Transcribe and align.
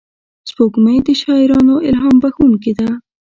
سپوږمۍ 0.49 0.97
د 1.07 1.09
شاعرانو 1.21 1.75
الهام 1.87 2.15
بښونکې 2.21 2.71
ده 2.79 2.87